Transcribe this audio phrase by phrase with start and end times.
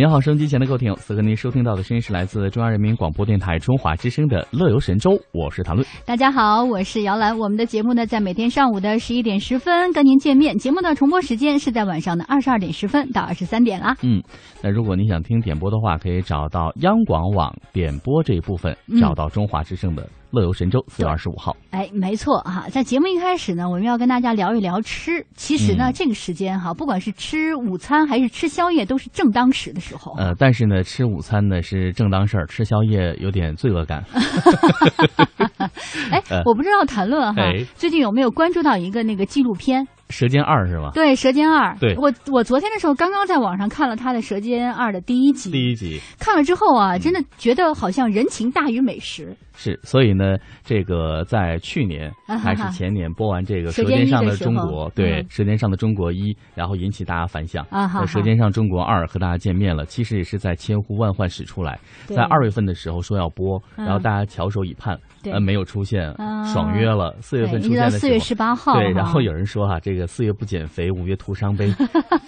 [0.00, 5.86] 您好，收音机前的各位听友，此刻您收听到的声音是来自中央人民广播电台中华之声的《乐游神州》，我是谭论。
[6.06, 7.38] 大家好，我是姚兰。
[7.38, 10.56] 我们的节目呢，在每天上午的十一点十分跟您见面。
[10.56, 13.94] 节目的重播时间是在晚上的二十二点十分到二十三点啦。
[14.00, 14.22] 嗯，
[14.62, 20.08] 那如果您想听点播的话，可以找到央广网点播这一部分，找到中华之声的。
[20.30, 25.26] 乐游神州四月二十五号，哎，没错哈，在节目一开始呢，我们要跟大家聊一聊吃。
[25.34, 30.14] 其实呢，这个时间哈，不管是吃午餐还是吃宵夜，都是正当时的时候。
[30.16, 34.04] 呃，但是呢，吃午餐呢是正当事儿，吃宵夜有点罪恶感。
[36.10, 37.42] 哎， 我不知道谈论哈，
[37.74, 39.84] 最近有没有关注到一个那个纪录片？
[40.10, 40.90] 《舌尖二》是吧？
[40.92, 41.74] 对，《舌尖二》。
[41.78, 45.50] 对，我我昨天的时候刚刚在网上看了他的《舌尖二》的第一集。
[45.50, 49.36] 第一集看了之后啊，真的觉得好像人情大于美食。
[49.52, 52.10] 是，所以呢，这个在去年
[52.42, 57.66] 还是前年播完这个《舌尖上的中国》，对，《舌尖上的中国一》，然后引起大家反响。
[57.70, 58.06] 啊哈。
[58.06, 64.98] 舌尖上中国二》和大家见面了，其实也是在千呼万唤始出来，在二月份的时候说要播，然后大家翘首以盼，
[65.30, 66.10] 呃，没有出现，
[66.50, 67.14] 爽约了。
[67.20, 68.74] 四月份出现四月十八号。
[68.74, 71.70] 对，然后有人说哈，这个四月不减肥，五月徒伤悲。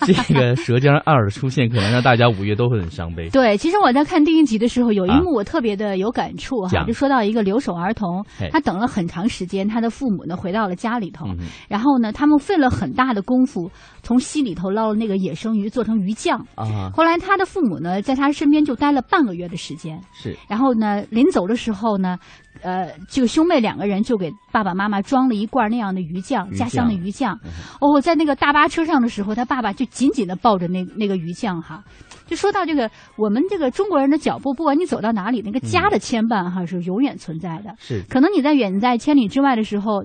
[0.05, 3.29] 这个《舌尖二》的出现，可能让大家五月都会很伤悲。
[3.31, 7.23] 对，其实我在看第一集的时候，有一幕我特别的有感触哈，就说到。
[7.23, 11.25] 一个留守儿童，他等了很长时间，他的父母呢回到了家里头，
[11.69, 13.71] 然后呢，他们费了很大的功夫，
[14.03, 16.45] 从溪里头捞了那个野生鱼做成鱼酱。
[16.57, 19.99] 啊，后来他的父母呢，在他身边就待了半个月的时间。
[20.13, 22.19] 是，然后呢，临走的时候呢，
[22.61, 27.39] 呃，这个兄妹两个人就给爸爸妈妈装了一罐那样的鱼酱，家乡的鱼酱。
[27.81, 31.83] 哦，在那个大巴车上的时候，他爸爸就紧紧的抱着那那个鱼酱哈。
[32.27, 37.75] 就说到这个，我们这个中国人的脚步，不管你走到哪里，那个家的牵绊哈是永远存在的。
[37.79, 40.03] 是，可能你在远在千里之外的时候，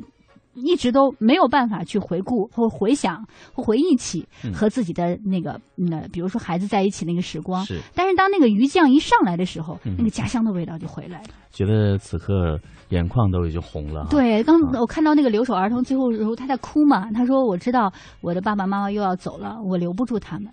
[0.53, 3.23] 一直都没有办法去回顾或回想
[3.53, 7.63] 或回忆起和自己的那个那，比如说孩子在一起那个时光。
[7.63, 7.79] 是。
[7.93, 11.27] 但是当那个鱼酱一上来的时候，那个家乡的味道就回来了。
[11.51, 12.59] 觉得此刻
[12.89, 14.07] 眼眶都已经红了。
[14.09, 20.49] 对，刚我看到那个留守儿童最后时候他在哭嘛，他说：“我知道我的爸爸妈妈又要走了，我留不住他们。”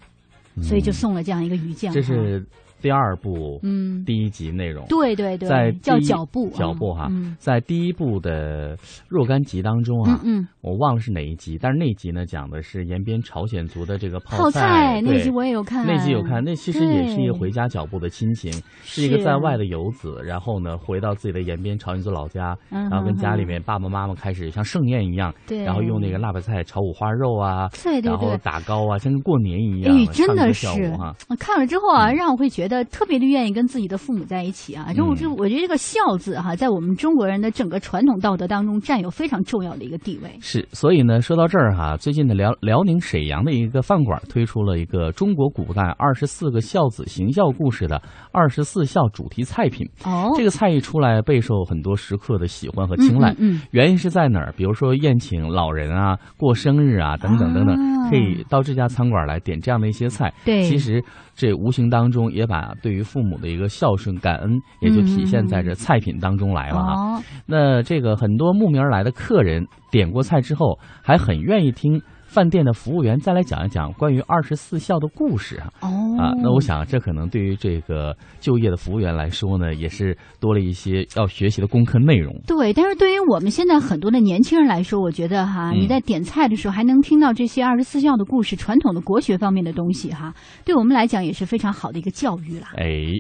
[0.63, 1.93] 所以就送了这样一个鱼酱。
[1.93, 2.45] 这是。
[2.85, 8.77] 第二部，嗯，第一集内容，对对对，在叫脚步，脚步哈，在第一部的
[9.09, 18.53] 若干集当中啊，嗯，我忘了是哪一集，但是那集呢讲的是延边朝鲜族的这个泡菜，那集我也有看，那集有看，那其实也是一个回家脚步的亲情，
[18.83, 19.05] 是。
[19.05, 30.67] 一个在外的游子，然后呢回到自己的延边朝鲜族老家，然后跟家里面爸爸妈妈开始像盛宴一样，对，然后用那个辣白菜炒五花肉啊，对对对，然后打糕啊，像跟过年一样，哎，真的是
[30.97, 33.55] 哈，看了之后啊，让我会觉得特别的愿意。
[33.55, 40.37] 跟自己的父母在一起啊，就我就我觉得这个孝字哈，在我们中国人的整个传统道德当中占有非常重要的一个地位。
[40.41, 48.03] 是，所以呢，说到这儿哈，最近的辽辽宁沈阳的一个饭馆推出了一个中国古代二十四个孝子行孝故事的
[48.33, 49.87] 二十四孝主题菜品。
[50.05, 53.37] 哦，这个菜一出来，备受很多食客的喜欢和青睐。
[53.39, 54.53] 嗯，原因是在哪儿？
[54.57, 57.77] 比如说宴请老人啊，过生日啊，等等等等，
[58.11, 60.35] 可以到这家餐馆来点这样的一些菜。
[60.45, 61.05] 对，其实。
[61.35, 67.23] 这无形当中也把对于父母的一个孝顺感恩，也就体现在这菜品当中来了啊。
[67.47, 72.01] 那这个很多慕名而来的客人点过菜之后，还很愿意听。
[72.35, 75.71] 饭店的服务员再来讲一讲关于二十四孝的故事啊！
[75.83, 75.87] 哦，
[76.19, 82.35] 啊，那我想这可能对于这个就业的服务员来说呢，也是多了一些要学习的功课内容。
[82.45, 90.35] 对，但是对于我们现在很多的年轻人来说，我觉得哈，你在点菜的时候还能听到这些二十四孝的故事、传统的国学方面的东西哈，
[90.65, 92.67] 对我们来讲也是非常好的一个教育了。
[92.77, 93.13] 哎，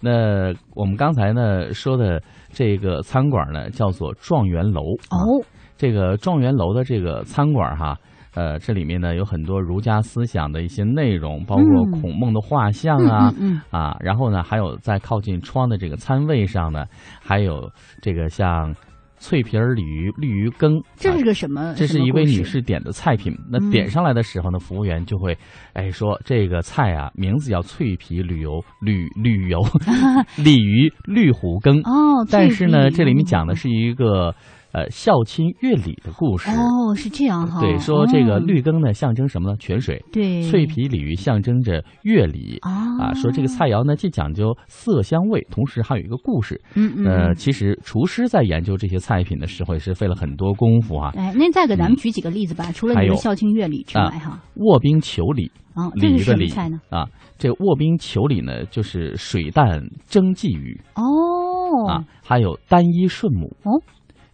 [0.00, 4.80] 那我们刚才呢说的这个餐馆呢叫做状元楼
[5.10, 5.44] 哦，
[5.76, 7.98] 这个状元楼的这个餐馆哈。
[8.34, 16.86] 呃，这里面呢有很多儒家思想的一些内容，包括孔孟的画像啊，嗯啊，然后呢还有在靠近窗的这个餐位上呢，
[17.20, 17.70] 还有
[18.00, 18.74] 这个像
[19.18, 20.82] 脆皮儿鲤鱼绿鱼羹。
[20.96, 21.74] 这是个什么？
[21.76, 23.36] 这是一位女士点的菜品。
[23.50, 25.36] 那点上来的时候呢，服务员就会
[25.74, 29.60] 哎说这个菜啊，名字叫脆皮旅游旅旅游
[30.42, 31.80] 鲤鱼绿虎羹。
[31.80, 34.34] 哦，但是呢，这里面讲的是一个。
[34.72, 37.60] 呃，孝亲乐礼的故事哦，是这样哈。
[37.60, 39.56] 对，说这个绿羹呢，象征什么呢？
[39.58, 40.02] 泉水。
[40.10, 43.12] 对，脆皮鲤鱼象征着乐礼啊。
[43.12, 46.58] 说这个菜肴呢，既讲究色香味，同时还有一个故事。
[46.74, 47.04] 嗯嗯。
[47.06, 51.12] 呃，其实厨师在研究这些菜品的时候，也是费了很多功夫啊。
[51.16, 52.72] 哎，那再给咱们举几个例子吧。
[52.72, 54.40] 除了你的孝亲乐礼之外，哈。
[54.54, 55.50] 卧冰求鲤。
[55.74, 56.80] 哦，这是什么菜呢？
[56.88, 60.80] 啊，这卧冰求鲤呢，就是水蛋蒸鲫鱼。
[60.94, 61.88] 哦。
[61.88, 63.54] 啊，还有单一顺母。
[63.64, 63.80] 哦。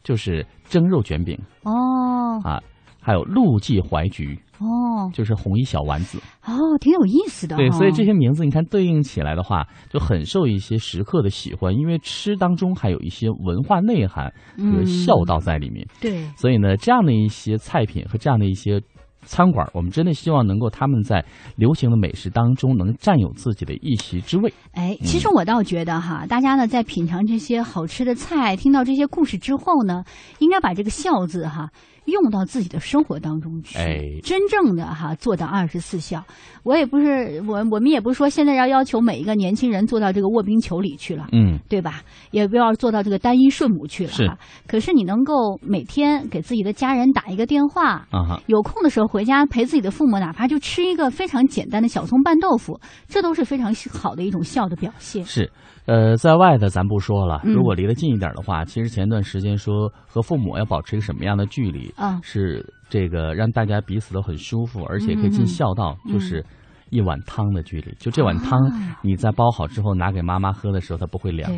[0.08, 2.62] 就是蒸肉卷饼哦啊，
[2.99, 4.64] 还有陆记怀菊哦，
[5.12, 7.55] 就是红衣小丸子哦，挺有意思的。
[7.56, 15.87] 对，所以这些名字你看对应起来的话，就很受一些食客的喜欢，因为吃当中还有一些文化内涵和孝道在里面。
[16.00, 18.81] 对，所以呢，这样的一些菜品和这样的一些。
[19.23, 21.25] 餐馆，我们真的希望能够他们在
[21.56, 24.53] 流行的美食当中能占有自己的一席之位。
[24.73, 30.05] 哎，其实我倒觉得哈，大家呢在品尝这些好吃的菜，听到这些故事之后呢，
[30.38, 31.70] 应该把这个“孝”字哈。
[32.08, 36.25] 用到自己的生活当中去，真正的哈做到二十四孝。
[36.64, 42.02] 我也不是我我们也不是说现在要要求每一个年轻人做到这个卧冰求鲤去了，嗯，对吧？
[42.31, 44.38] 也不要做到这个单一顺母去了哈。
[44.66, 52.78] 可是你能够每天给自己的家人打一个电话，啊有空的时候回家陪自己的父母，哪怕就吃一个非常简单的小葱拌豆腐，
[53.08, 55.25] 这都是非常好的一种孝的表现。
[55.25, 55.50] 是。
[55.88, 62.20] 呃，在外的咱不说了，如果离得近一点的话，其实前段时间说和父母要保持一个什么样的距离啊？
[62.23, 66.44] 是这个让大家彼此都很舒服，而且可以尽孝道，就是。
[66.90, 68.58] 一碗汤的距离，就这碗汤，
[69.02, 71.50] 你在煲好之后拿给妈妈喝的时候，它不会凉。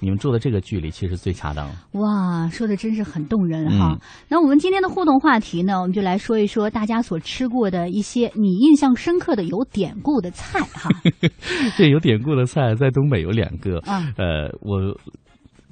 [0.00, 1.68] 你们住的这个距离其实最恰当。
[1.92, 3.98] 哇，说的真是很动人哈。
[4.28, 10.90] 那我们今天的互动话题呢，我们就来说一说大家所吃过的一些你印象深刻的有典故的菜哈。
[11.76, 13.78] 这有典故的菜在东北有两个。
[14.16, 14.78] 呃，我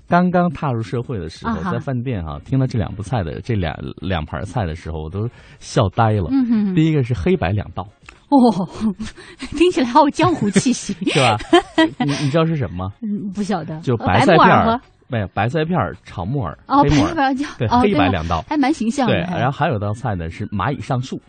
[0.09, 5.29] 刚刚踏入社会的时候，在饭店哈听到这两部菜的这两两盘菜的时候，我都
[5.59, 6.29] 笑呆了。
[6.75, 7.87] 第一个是黑白两道。
[8.29, 8.69] 哦，
[9.57, 11.37] 听起来好有江湖气息， 是吧？
[12.05, 12.93] 你你知道是什么吗？
[13.03, 13.79] 嗯，不晓得。
[13.81, 19.13] 就白菜片儿，没有白菜片儿炒木耳，哦，黑木耳，对，黑白两道，还蛮形象的。
[19.13, 21.21] 对，然后还有道菜呢是蚂蚁上树。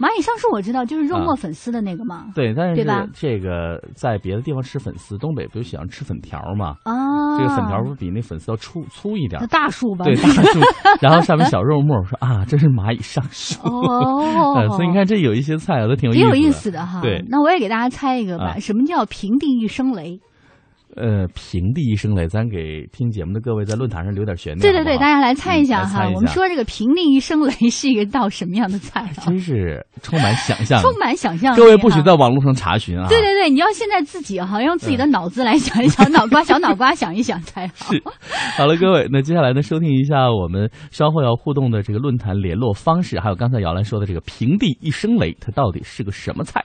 [0.00, 2.24] 蚂蚁上树我知道，就是肉末粉丝的那个嘛。
[2.34, 3.06] 对，但是吧？
[3.12, 6.76] 这个在别的地方吃粉丝，东北不就喜欢吃粉条嘛？
[6.84, 9.46] 啊，这个粉条不比那粉丝要粗粗一点？
[9.48, 10.06] 大树吧？
[10.06, 10.60] 对，大树。
[11.02, 13.60] 然后上面小肉末，我说啊，这是蚂蚁上树。
[13.62, 17.02] 哦，所以你看，这有一些菜都挺有挺有意思的哈。
[17.02, 20.18] 对，那我也给大家猜一个吧，什么叫平地一声雷？
[20.96, 24.60] 呃，平地一声雷，咱给听节目的各位在论坛上留点悬念。
[24.60, 26.08] 对对对，大家来猜一下哈。
[26.14, 29.08] 我们说这个平地一声雷是一个道什么样的菜？
[29.22, 31.54] 真是充满想象，充满想象。
[31.54, 33.06] 各位不许在网络上查询啊！
[33.08, 37.92] 对对对，你要现在自己哈，用自己的脑子来想一想， 脑瓜小脑瓜想一想才好。
[37.92, 38.02] 是，
[38.56, 46.64] 好了，各位，那接下来呢，收听一下我们稍后要互动的这个论坛联络方式，还有刚才姚兰说的这个平地一声雷，它到底是个什么菜？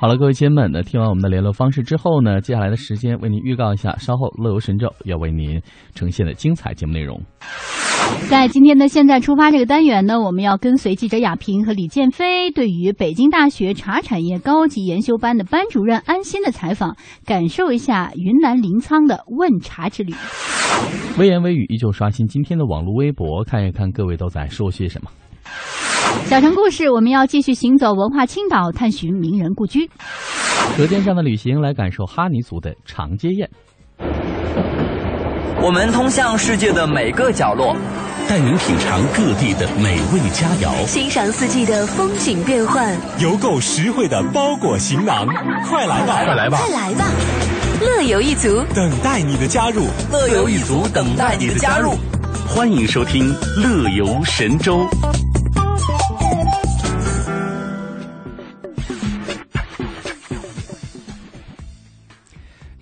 [0.00, 5.60] 好了，各位亲们，那听完我们的联络方式之后呢，接下来的时间为您预告一下，稍后乐游神州要为您
[5.94, 7.20] 呈现的精彩节目内容。
[8.30, 20.14] 在今天的“现在出发”这个单元呢，我们要跟随记者亚平和李建飞，对于北京大学茶产业高级研修班的班主任安心的采访，感受一下云南临沧的问茶之旅。
[21.18, 25.10] 微言微语依旧刷新今天的网络微博，看一看各位都在说些什么。
[26.26, 29.90] 小城故事，我们要继续行走文化青岛，探寻名人故居。
[30.76, 33.50] 舌尖上的旅行，来感受哈尼族的长街宴。
[35.62, 37.76] 我们通向世界的每个角落。
[38.28, 45.26] 带您品尝各地的美味佳肴，欣赏四季的风景变幻，邮购实惠的包裹行囊，
[45.68, 47.06] 快来吧，快来吧，快来吧！
[47.80, 51.94] 乐游一族等待你的加入，乐游一族等待你的加入。
[52.46, 54.78] 欢迎收听《乐游神州》。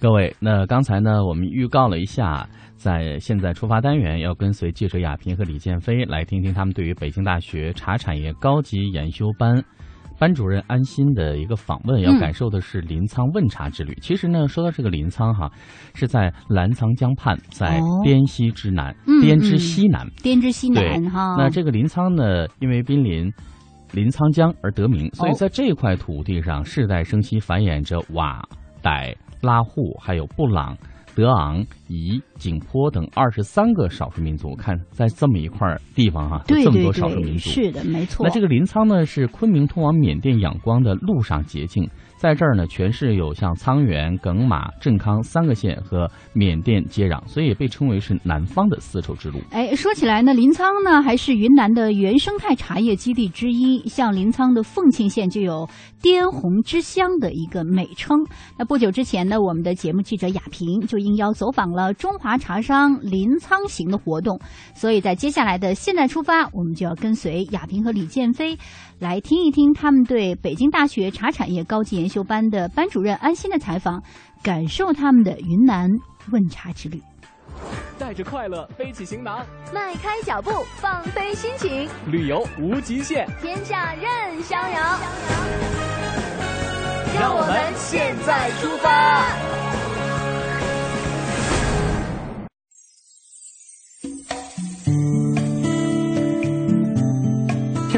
[0.01, 9.63] 各位，那刚才呢，我们预告了一下，在现在出发单元要跟随记者亚平和李建飞来听听他们对于北京大学茶产业高级研修班
[10.19, 13.97] 班主任安心的一个访问，要感受的是临沧问茶之旅。
[14.03, 15.51] 其实呢，说到这个临沧哈，
[15.95, 21.37] 是在澜沧江畔，在滇西之南，滇之西南，滇之西南哈。
[21.39, 23.33] 那这个临沧呢，因为濒临
[23.93, 28.43] 临沧江而得名，所以在这块土地上世代生息繁衍着佤
[28.83, 29.15] 傣。
[29.41, 30.77] 拉祜，还有布朗、
[31.15, 38.25] 德昂、彝、景颇等二十三个少数民族，看在这么一块地方哈，这么多少数民族，是的，没错。
[38.25, 41.89] 那这个临沧呢，是昆明通往缅甸仰光的路上捷径。
[42.17, 49.39] 在这儿呢，全市有像沧源、耿马、镇康三个县和缅甸接壤，所以也被称为是南方的丝绸之路。
[49.53, 55.69] 哎，说起来呢，临沧呢还是云南的原生态茶叶基地之一，像临沧的凤庆县就有
[56.03, 58.19] “滇红之乡”的一个美称。
[58.59, 64.39] 那不久之前呢，我们的节目记者亚萍就应邀走访了中华茶商临沧行的活动，
[64.75, 68.59] 所以在接下来的现在出发，我们就要跟随亚平和李建飞。
[68.99, 74.03] 来听一听他们对北京大学茶产业高级研修班的班主任安心的采访，
[74.43, 75.89] 感受他们的云南
[76.33, 77.01] 问茶之旅。
[77.99, 79.45] 带着快乐背起行囊，
[79.75, 84.99] 迈开脚步放飞心情，旅游无极限，天下任逍遥。
[87.21, 89.98] 让我们现在出发。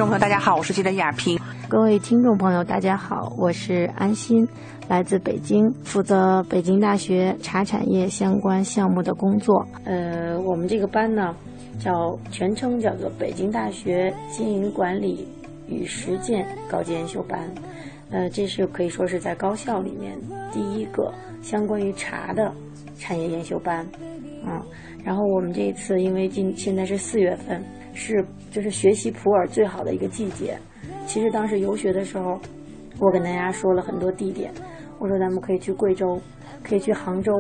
[0.01, 1.39] 听众朋友，大家好，我是记者亚平。
[1.69, 4.49] 各位听众朋友，大家好，我是安心，
[4.89, 9.63] 来自北京，负责北京大学茶产业相关项目的工作。
[9.85, 11.37] 呃，我们这个班呢，
[11.79, 15.29] 叫全称叫做北京大学经营管理
[15.69, 17.39] 与实践高级研修班。
[18.11, 20.19] 呃，这是可以说是在高校里面
[20.53, 21.13] 第一个
[21.43, 22.53] 相关于茶的
[22.99, 23.87] 产业研修班。
[24.45, 24.65] 啊，
[25.05, 27.63] 然后我们这一次因为今现在是四月份。
[27.93, 30.57] 是，就是学习普洱最好的一个季节。
[31.07, 32.41] 其实当时游学的时候，
[33.01, 34.53] 我跟大家说了很多地点，
[35.01, 36.19] 我说咱们可以去贵州，
[36.63, 37.33] 可以去杭州，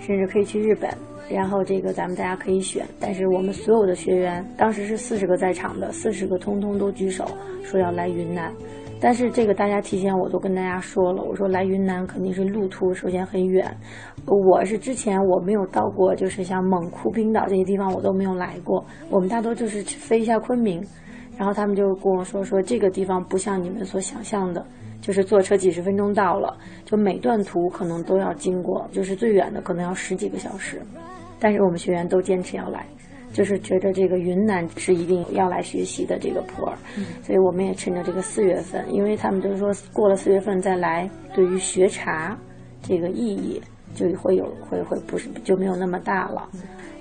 [0.00, 0.90] 甚至可以去日本。
[1.28, 2.84] 然后这个咱们大家可以选。
[2.98, 7.26] 但是我们所有的学员当时是四十个在场的，四十个通通都举手
[7.62, 8.50] 说要来云南。
[9.02, 13.74] 但是这个大家提前我都跟大家说了，我说来云南肯定是路途首先很远，
[14.26, 18.84] 我是之前我没有到过，就是像蒙库、冰岛这些地方我都没有来过。
[19.08, 20.84] 我们大多就是飞一下昆明，
[21.38, 24.62] 然后他们就跟我说说这个地方不像你们所想象的，
[25.00, 26.54] 就是坐车几十分钟到了，
[26.84, 30.82] 就每段途可能都要经过，就是最远的可能要十几个小时，
[31.38, 32.86] 但是我们学员都坚持要来。
[33.32, 36.74] 就是觉得这个云南是一定要来学习的这个普洱，
[37.22, 42.36] 所以我们也趁着这个四月份，因为他们就是说过了四月份再来，对于学茶
[42.82, 43.62] 这个意义
[43.94, 46.48] 就会有会会不是就没有那么大了。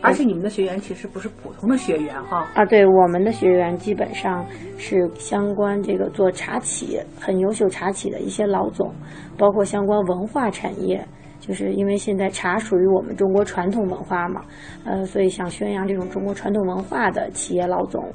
[0.01, 4.45] 而且你们的学员其实不是普通的学员哈啊，对我们的学员基本上
[4.77, 8.93] 是相关这个做茶企很优秀茶企的一些老总，
[9.37, 11.05] 包括相关文化产业。
[11.49, 14.39] 就是因为现在茶属于我们中国传统文化嘛，
[14.85, 18.05] 呃，所以想宣扬这种中国传统文化的企业老总，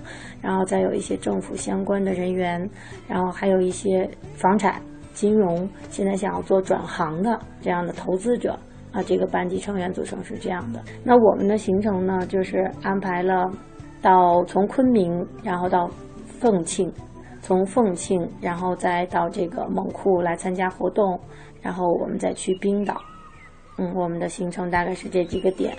[0.40, 2.70] 然后再有一些政府相关的人员，
[3.08, 4.80] 然后还有一些房产、
[5.12, 8.56] 金融，现在想要做转行的这样的投资者
[8.92, 10.80] 啊，这个班级成员组成是这样的。
[11.02, 13.50] 那我们的行程呢，就是安排了
[14.00, 15.90] 到从昆明，然后到
[16.38, 16.88] 凤庆，
[17.40, 21.18] 从凤庆，然后再到这个蒙库来参加活动，
[21.60, 22.94] 然后我们再去冰岛。
[23.76, 25.76] 嗯，我们的行程大概是这几个点。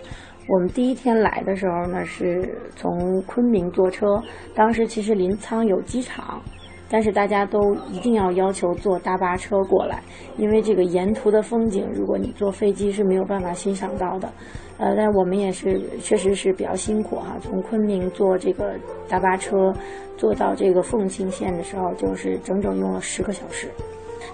[0.48, 4.22] 我们第一天来的时候呢，是从昆明坐车。
[4.54, 6.40] 当时其实临沧有机场，
[6.88, 10.04] 但是大家都一定要要求坐大巴车过来，
[10.38, 14.30] 因为这个沿途的风景，如果你坐飞机是没有办法欣赏到的。
[14.78, 17.38] 呃，但我们也是确实是比较辛苦哈。
[17.42, 18.76] 从昆明坐这个
[19.08, 19.74] 大巴车
[20.16, 23.68] 坐到这个凤庆县的时候，就是整整用了十个小时。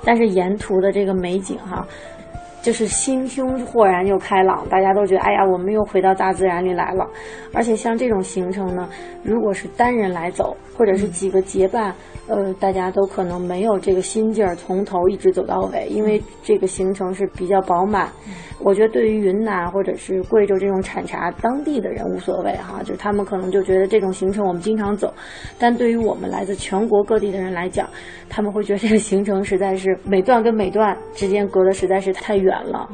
[0.04, 1.88] 但是沿途的这个美景哈。
[2.62, 7.08] 就是心胸豁然又开朗，大家都觉得哎呀，我们又回到大自然里来了。
[7.54, 8.88] 而且像这种行程呢，
[9.24, 11.94] 如果是单人来走，或者是几个结伴，
[12.28, 18.10] 呃，大家都可能没有这个心劲儿从头一直走到尾，因为这个行程是比较饱满。
[18.64, 25.12] 我觉得对于云南或者是贵州这种产茶当地的人无所谓哈，就他们可能就觉得这种行程我们经常走，
[25.58, 27.90] 但对于我们来自全国各地的人来讲，
[28.30, 32.88] 他们会觉得这个行程实在是每段跟每段之间隔的实在是太远了。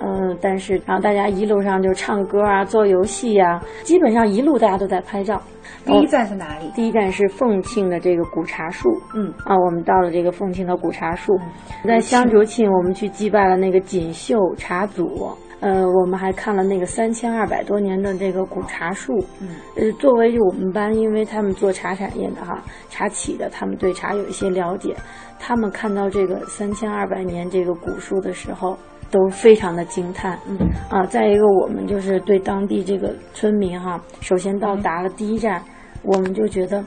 [0.00, 5.40] 嗯，但是然后大家一路上就唱歌啊，做游戏呀，基本上一路大家都在拍照。
[5.84, 6.70] 第一站是哪里？
[6.74, 8.88] 第一站是凤庆的这个古茶树。
[9.14, 11.38] 嗯啊，我们到了这个凤庆的古茶树，
[11.84, 15.30] 在香竹庆我们去祭拜了那个锦绣茶祖。
[15.60, 19.12] 呃，我们还看了那个三千二百多年的这个古茶树。
[19.40, 24.94] 嗯，呃，作为我们班，因为他们做茶产业的哈，茶企的，他们对茶有一些了解，
[25.38, 28.76] 他们看到这个三千二百年这个古树的时候。
[29.14, 30.58] 都非常的惊叹，嗯
[30.90, 35.62] 啊，再一个我们就是对当地这个村民哈，首先到达了第一站，
[36.02, 36.84] 我们就觉得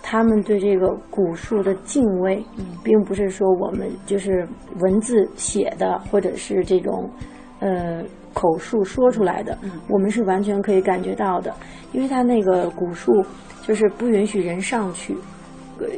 [0.00, 2.40] 他们对这个古树的敬畏，
[2.84, 4.46] 并不是说我们就是
[4.82, 7.10] 文字写的或者是这种
[7.58, 11.52] 呃口述说出来的，我们是完全可以感觉到的，
[11.90, 13.10] 因为它那个古树
[13.62, 15.16] 就是不允许人上去。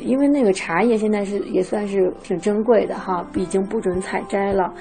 [0.03, 4.73] 因为那个茶叶现在是也算是挺珍贵的哈，已经不准采摘了。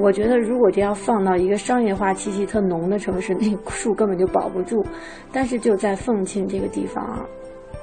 [0.00, 4.84] 我觉得如果这要放到一个商业化气息特浓的城市，那树根本就保不住。
[5.32, 7.24] 但是就在凤庆这个地方啊，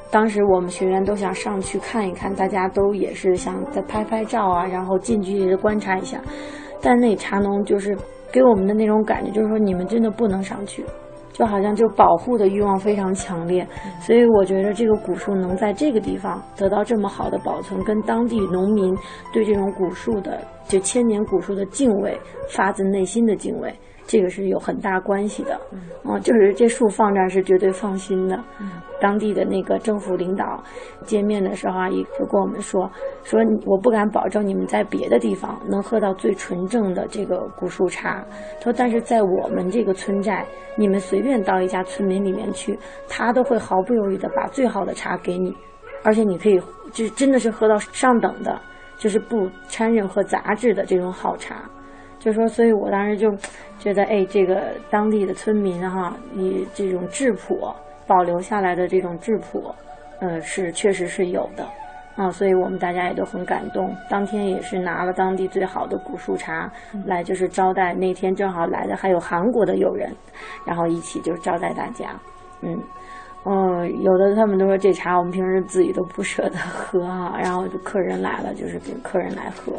[0.10, 6.22] 当时我们学员都想上去看一看，大家都也是想再拍拍照啊，然后近距离的观察一下。
[6.82, 7.98] 但那茶农就是
[8.32, 10.86] 给我们的那种感觉，就是说你们真的不能上去。
[11.40, 13.66] 就好像就保护的欲望非常强烈，
[14.02, 18.94] 所以我觉得这个古树能在这个地方得到这么好的保存，跟当地农民
[19.32, 22.20] 对这种古树的就千年古树的敬畏，
[22.50, 23.74] 发自内心的敬畏。
[24.10, 28.44] 这个是有很大关系的，嗯，就是这树放这儿是绝对放心的。
[29.00, 30.64] 当地的那个政府领导
[31.04, 32.90] 见面的时候啊，也就跟我们说，
[33.24, 38.26] 说我不敢保证你们在别的地方能喝到最纯正的这个古树茶，
[38.58, 40.44] 他说，但是在我们这个村寨，
[40.76, 45.56] 你们随便到一家村民里面去，他都会毫不犹豫的把最好的茶给你，
[46.04, 46.60] 而且你可以
[46.92, 48.60] 就真的是喝到上等的，
[48.98, 51.70] 就是不掺任何杂质的这种好茶。
[52.20, 53.34] 就说，所以我当时就
[53.80, 57.74] 觉得，哎，这个当地的村民哈，你这种质朴
[58.06, 59.74] 保留下来的这种质朴，
[60.20, 61.66] 呃，是确实是有的，
[62.18, 63.96] 啊，所以我们大家也都很感动。
[64.10, 66.70] 当天也是拿了当地最好的古树茶
[67.06, 67.94] 来，就是招待。
[67.94, 70.14] 那天正好来的还有韩国的友人，
[70.66, 72.10] 然后一起就是招待大家。
[72.62, 72.78] 嗯，
[73.46, 79.72] 嗯，有的他们都说这茶我们平时自己都不舍得喝啊，然后就客人来了，就是给客人来喝。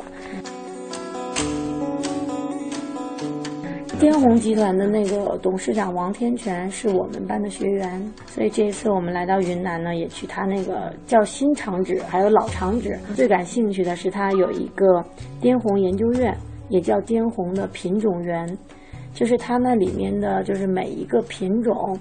[4.00, 12.98] 滇红集团的那个董事长王天全是我们班的学员，所以这一次我们来到云南呢，也去他那个叫新厂址，还有老厂址。
[13.14, 15.04] 最感兴趣的是他有一个
[15.42, 16.34] 滇红研究院，
[16.70, 18.48] 也叫滇红的品种园，
[19.12, 21.94] 就是它那里面的就是每一个品种，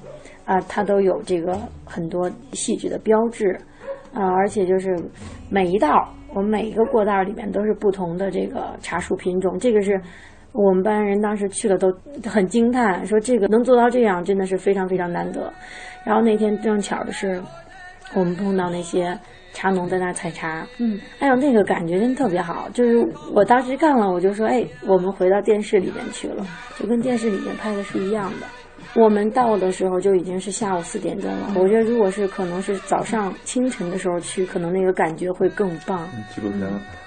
[0.46, 3.60] 啊，它都有这个很多细致的标志，
[4.14, 4.98] 啊，而且就是
[5.50, 10.00] 每一道，我们每一个过道里面都是不同的这个茶树品种，这个是。
[10.52, 11.92] 我们班人当时去了都
[12.28, 15.52] 很惊叹，说这个能做到这样真的是非常非常难得。
[16.04, 17.42] 然后那天正巧的是，
[18.16, 19.18] 我们碰到那些
[19.54, 22.68] 茶农在那采茶，嗯，哎呦那个感觉真特别好。
[22.74, 26.46] 就是我当时看了，我就说，哎，我们回到电视里面去了，
[26.78, 28.48] 就跟电视里面拍的是一样的。
[28.96, 31.54] 我们到的时候就已经是下午四点钟了。
[31.56, 36.08] 我觉得如果是可能是早上清晨的时候去，可能那个感觉会更棒。
[36.34, 36.62] 纪录片。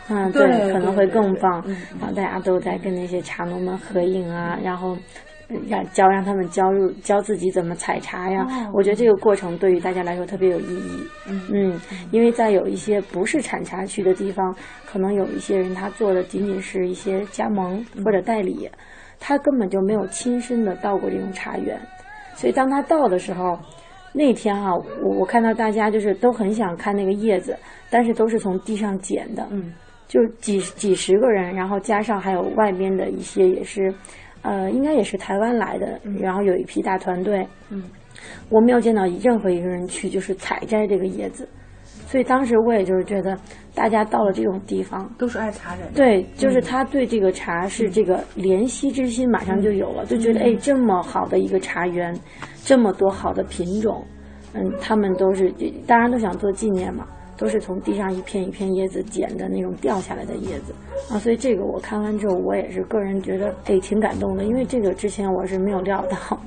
[0.08, 1.62] 嗯，对，可能会更棒。
[1.98, 4.96] 然后大家都在跟那些茶农们合影啊，然后
[5.68, 8.44] 让教让他们教入教自己怎么采茶呀。
[8.74, 11.06] 我觉得这个过程对于大家来说特别有意义。
[11.28, 11.80] 嗯，
[12.10, 14.54] 因为在有一些不是产茶区的地方，
[14.84, 18.68] 可能有一些人他做的仅仅是一些加盟或者代理，
[19.24, 21.80] 他根本就没有亲身的到过这种茶园。
[22.34, 23.56] 所以当他到的时候，
[24.12, 27.56] 那天哈，我我看到大家就是都很想看那个叶子，
[27.88, 29.46] 但是都是从地上捡的。
[29.52, 29.72] 嗯。
[30.08, 33.94] 就几几十个人，然后加上还有外边的一些也是，
[34.42, 37.46] 呃，应该也是台湾来的，然后有一批大团队。
[37.70, 37.84] 嗯，
[38.50, 41.48] 我没有见到任何一个人去就是采摘这个叶子，
[42.12, 43.34] 所以当时我也就是觉得，
[43.74, 45.90] 大家到了这种地方都是爱茶人。
[45.94, 52.14] 对，就是他对这个茶是这个怜惜之心马上就有了，就觉得哎，这么好的一个茶园，
[52.62, 54.04] 这么多好的品种，
[54.52, 55.50] 嗯，他们都是
[55.86, 57.06] 当然都想做纪念嘛。
[57.38, 60.72] 都是从地上一片一片叶子捡的那种掉下来的叶子
[61.10, 66.38] 啊，所以这个我看完之后，我也是个人觉得哎挺感动的，因为这个之前我是没有料到。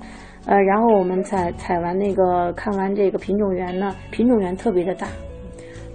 [0.46, 5.08] 呃，然后我们采采完那个看完这个品种园呢，品种园特别的大，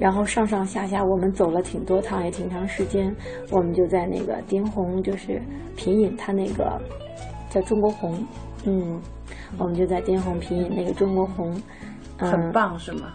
[0.01, 3.15] 然后上上下下我们走了挺多趟，也挺长时间，
[3.51, 5.41] 我们就在那个滇红就是
[5.77, 6.81] 品饮它那个
[7.51, 8.27] 叫中国红，
[8.65, 8.99] 嗯，
[9.59, 11.55] 我们就在滇红品饮那个中国红，
[12.17, 13.13] 很棒是吗？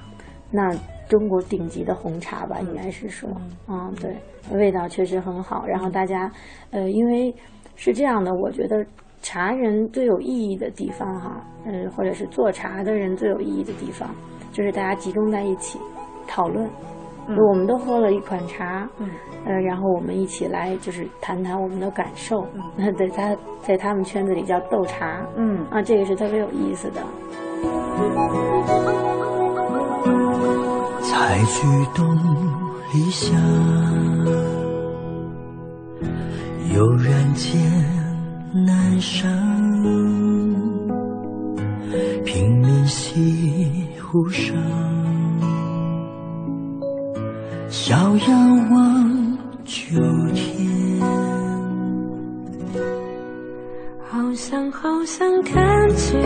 [0.51, 0.71] 那
[1.09, 3.29] 中国顶级的红茶吧，应该是说，
[3.67, 4.15] 嗯，对，
[4.51, 5.65] 味道确实很好。
[5.65, 6.31] 然后大家，
[6.69, 7.35] 呃，因为
[7.75, 8.85] 是这样的，我觉得。
[9.21, 14.07] 茶人最有意义的地方，哈，嗯，或者是做茶的人最有意义的地方，
[14.51, 15.79] 就是大家集中在一起
[16.27, 16.69] 讨论。
[17.27, 19.09] 我们都喝了一款茶，嗯，
[19.45, 22.45] 呃，然后我们一起来就是谈谈我们的感受。
[22.75, 27.01] 那 在他在他们圈子里叫斗茶，嗯，啊，这个是特别有意思的。
[31.01, 32.15] 采菊东
[32.93, 33.35] 篱下，
[36.75, 37.59] 悠然见。
[38.67, 39.29] 南山，
[42.23, 44.55] 平明西湖上，
[47.69, 48.27] 逍遥
[48.71, 49.95] 望秋
[50.33, 51.01] 天。
[54.07, 56.21] 好想好想看见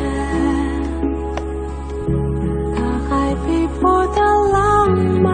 [2.76, 4.22] 大海碧波的
[4.52, 5.34] 浪漫，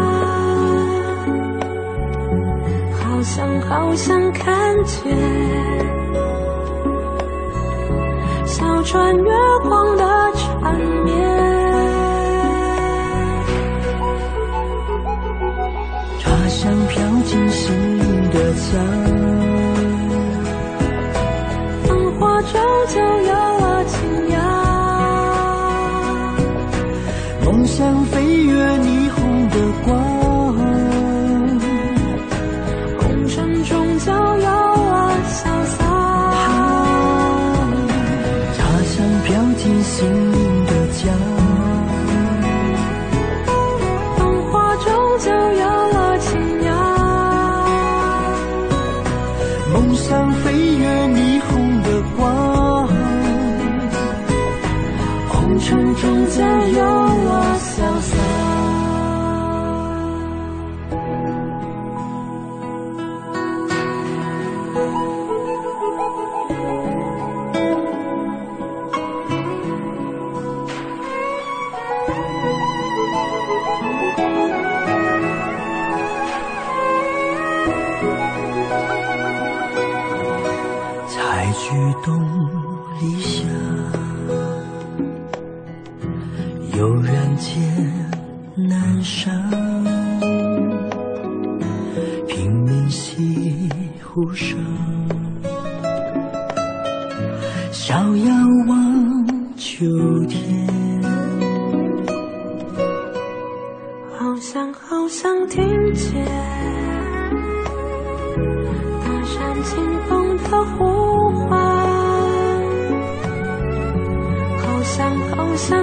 [2.94, 5.18] 好想好想看见。
[8.46, 9.32] 小船月
[9.64, 10.04] 光的
[10.36, 11.55] 缠绵，
[18.56, 18.80] 的家，
[21.84, 21.88] 繁
[22.18, 22.54] 华终
[22.88, 22.96] 究
[23.28, 23.94] 有了情
[24.30, 24.36] 芽，
[27.44, 28.14] 梦想飞
[28.44, 28.95] 越霓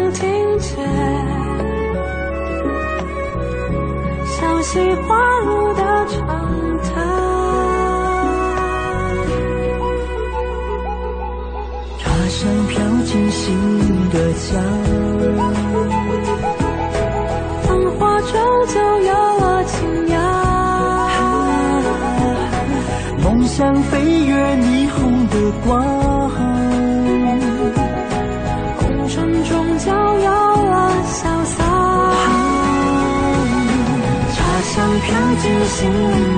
[0.02, 0.76] 能听见
[4.26, 6.18] 小溪哗啦的长
[6.82, 6.90] 它
[11.98, 13.46] 茶香飘进心
[14.10, 14.48] 的家。
[17.62, 18.30] 繁花终
[18.66, 18.74] 究
[19.06, 20.16] 有了情呀
[23.22, 26.01] 梦想飞越霓虹的光。
[35.72, 36.31] 心。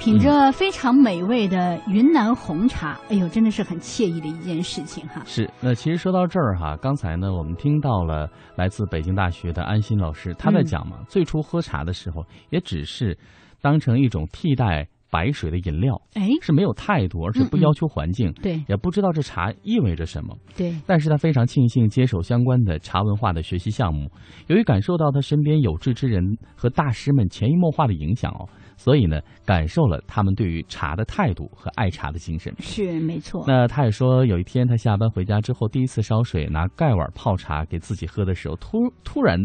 [0.00, 5.22] 品着非常美味的云南红茶，哎呦，真的是很惬意的一件事情哈。
[5.26, 13.16] 是，那其实说到这儿哈，刚才呢，我们听到了来自北京大学的安心老师，他在讲嘛，最初喝茶的时候，也只是
[13.60, 14.88] 当成一种替代。
[15.12, 20.72] 白水的饮料，哎，是没有态度，而且不要求环境，对，也不知道这茶意味着什么，对。
[20.86, 24.08] 但是他非常庆幸接手相关的茶文化的学习项目，
[24.46, 26.22] 由于感受到他身边有志之人
[26.54, 28.46] 和大师们潜移默化的影响哦。
[28.80, 33.44] 所以呢，感受了他们对于茶的态度和爱茶的精神是没错。
[33.46, 39.38] 那他也说，有一天他下班回家之后，第一次烧水拿盖碗泡茶给自己喝的时候，突突然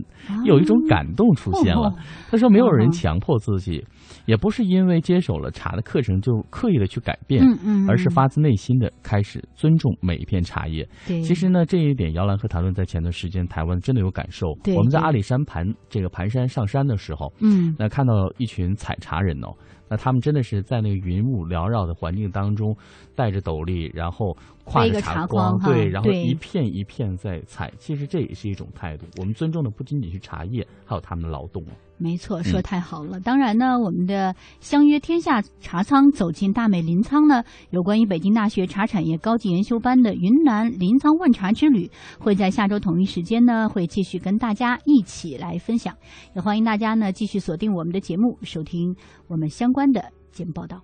[0.45, 1.93] 有一种感动出现了。
[2.31, 3.85] 他说，没有人强迫自己，
[4.25, 7.43] 也不是因为接手了茶的课程就刻意的去改变，
[7.89, 10.87] 而是发自内心的开始尊重每一片茶叶。
[11.05, 14.47] 其实呢，这一点姚兰和谭论在前段时间台湾真的有感受。
[14.77, 19.24] 我们在阿里山盘这个盘山上山的时候，嗯，那看到一群采茶。
[19.25, 19.51] 人哦，
[19.89, 22.75] 那他们真的是在那个云雾缭绕的环境当中，
[23.15, 27.71] 戴着斗笠，然后挎着茶筐，对，然后一片一片在采。
[27.77, 31.63] 其实这也是一种态度，我们尊重的不仅仅是茶叶，还有他们的劳动。
[31.97, 33.19] 没错，说太好了。
[33.21, 45.95] 当然呢，我们的相约天下茶仓走进大美临沧呢，有关于北京大学茶产业高级研修班的云南临沧问茶之旅，会在下周同一时间呢，会继续跟大家一起来分享。
[46.35, 48.93] 也欢迎大家呢继续锁定我们的节目，收听
[49.27, 50.81] 我们相关的节目报道。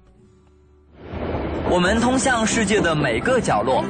[1.70, 3.84] 我们通向世界的每个角落。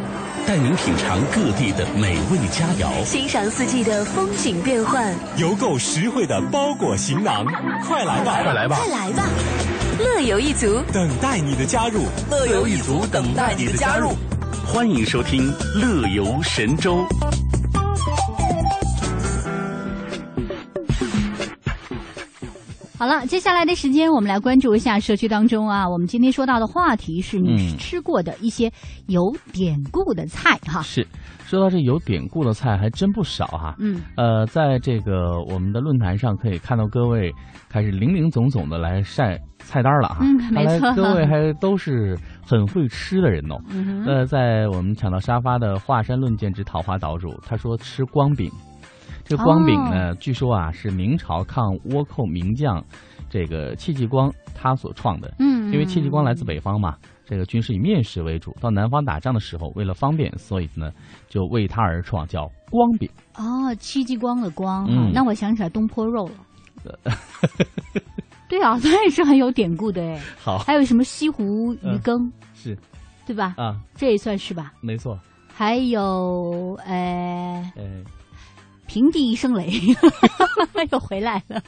[0.47, 7.45] 带您品尝各地的美味佳肴，欣赏四季的风景变幻，邮购实惠的包裹行囊，
[7.88, 9.23] 快来吧，快来吧，快来吧！
[9.99, 10.82] 乐游一族。
[10.91, 14.12] 等待你的加入，乐游一族等待你的加入，
[14.65, 17.06] 欢迎收听《乐游神州》。
[23.02, 28.72] 好了，接下来的时间，我们来关注一下社区当中啊，我们今天说到的话题是你吃过的一些
[29.08, 30.84] 有典故的菜哈。
[30.84, 31.04] 是，
[31.44, 33.76] 说到这有典故的菜还真不少哈。
[33.80, 37.34] 嗯，呃，在这个我们的论坛上可以看到各位
[37.70, 40.20] 开始零零总总的来晒菜单了哈。
[40.22, 40.94] 嗯，没错。
[40.94, 43.56] 各位还都是很会吃的人哦。
[43.72, 48.48] 嗯呃，在我们抢到沙发的华山论剑之桃花岛主，他说吃光饼。
[49.32, 52.84] 这光饼呢，据说啊是明朝抗倭寇名将，
[53.30, 55.34] 这个戚继光他所创的。
[55.39, 60.91] 嗯，因为戚继光来自北方嘛，这个军事以面食为主，到南方打仗的时候，为了方便，所以呢
[61.30, 63.10] 就为他而创，叫光饼。
[63.38, 66.34] 哦，戚继光的光，嗯那我想起来东坡肉了。
[68.50, 70.20] 对啊，他也是很有典故的哎。
[70.44, 72.30] 好，还有什么西湖鱼羹？
[72.54, 72.78] 是，
[73.26, 73.56] 对吧？
[73.58, 74.74] 啊，这也算是吧。
[74.82, 75.17] 没错。
[75.54, 77.72] 还有，呃。
[77.78, 78.04] 呃。
[78.91, 79.71] 平地一声雷，
[80.91, 81.62] 又回来了。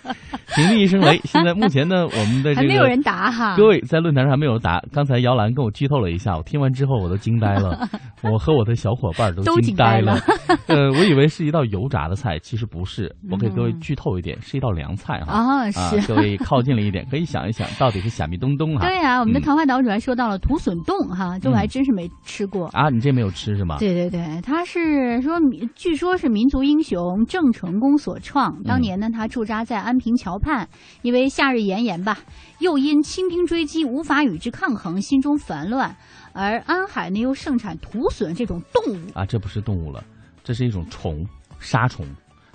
[0.56, 3.56] 平地一声雷，现在目前呢，我们的 还没有人答哈。
[3.56, 4.84] 各位在论坛上还没有答。
[4.92, 7.88] 刚才姚兰跟我剧透了一下，我听完之后我都惊呆了，
[8.30, 10.20] 我和我的小伙伴都惊呆了。
[10.68, 13.10] 呃，我以为是一道油炸的菜，其实不是。
[13.32, 15.32] 我给各位剧透一点，是一道凉菜哈。
[15.32, 16.06] 啊，是。
[16.06, 18.86] 各位靠近了一点，可以想一想，到底是虾米东东哈？
[18.86, 22.90] 对啊，我们的桃花岛主还说到了土笋冻哈，这我还真是没吃过啊。
[22.90, 23.78] 你这没有吃是吗？
[23.80, 25.40] 对对对，他是说，
[25.74, 27.13] 据说是民族英雄。
[27.26, 30.68] 郑成功所创，当年呢，他驻扎在安平桥畔，
[31.02, 32.20] 因为夏日炎炎吧，
[32.60, 35.96] 又因清兵追击无法与之抗衡，心中烦乱。
[36.34, 40.04] 而安海呢，又盛产土笋这种动物啊，这不是动物了，
[40.44, 41.24] 这是一种虫，
[41.60, 42.06] 沙虫。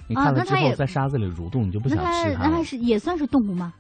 [0.09, 2.49] 你看了之后，在沙子里蠕动，你就不想吃它。
[2.49, 3.73] 那它是也算是动物吗？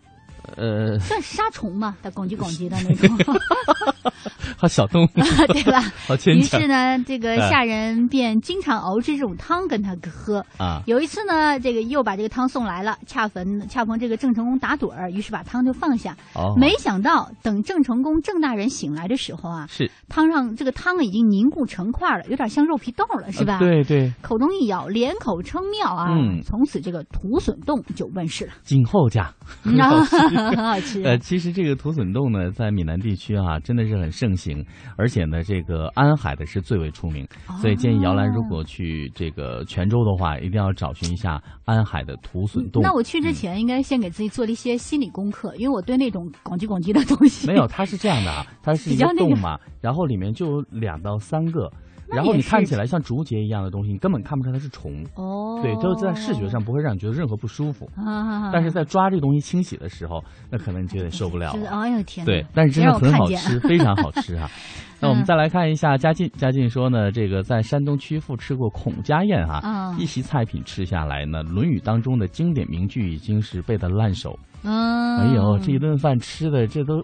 [0.57, 3.17] 呃，算是杀虫嘛，它拱叽拱叽的那种。
[4.57, 5.09] 好小动物，
[5.53, 5.81] 对吧？
[6.07, 10.83] 好牵于是呢，这个下人便经常熬制这种汤跟他喝啊。
[10.87, 16.17] 有一次呢，这个又把这个汤送来了，恰逢恰逢这个郑成功打盹儿，于是把汤就放下。
[16.35, 16.55] 哦。
[16.57, 23.59] 没想到等郑成功郑大人醒来的时候啊，是汤上这个汤已经凝固成块了，有点像肉皮豆了，是吧？
[23.61, 24.13] 对对。
[24.23, 26.09] 口中一咬，连口称妙啊！
[26.11, 26.43] 嗯。
[26.43, 28.53] 从此这个土笋冻就问世了。
[28.65, 29.33] 今后价。
[29.63, 30.17] 很好吃。
[30.38, 31.03] 很好吃。
[31.03, 34.64] 呃，其实这个土笋冻呢，在闽南地区啊，真的是很盛行，
[34.96, 37.27] 而且呢，这个安海的是最为出名，
[37.61, 42.83] 所以建议姚兰如果去这个泉州的话，一定要找寻一下安海的土笋冻。
[42.83, 47.66] 那我去之前应该先给自己做了一些心理功课，因为我对那种广叽广叽的东西没有。
[47.66, 51.70] 它是这样的啊，它是一个洞嘛，然后里面就有两到三个。
[52.11, 55.05] 然后你看起来像竹节一样的东西，你根本看不出来它是虫。
[55.14, 57.88] 哦，对，就是在视觉上不会让你觉得任何不舒服。
[57.97, 61.68] 啊，但是在抓这个东西清洗的时候，那可能你就得受不了了。
[61.71, 62.25] 哎呦天！
[62.25, 64.49] 对，但是真的很好吃，非常好吃啊。
[65.01, 74.37] 那我们再来看一下嘉靖，嘉靖说呢，这个在山东曲阜吃过孔家宴哈，一席菜品吃下来呢，《论语》当中的经典名句已经是背得烂熟。
[74.64, 77.01] 嗯，哎呦，这一顿饭吃的这都